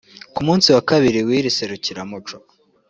Ku 0.35 0.41
munsi 0.47 0.67
wa 0.75 0.81
kabiri 0.89 1.19
w’iri 1.27 1.55
serukiramuco 1.57 2.35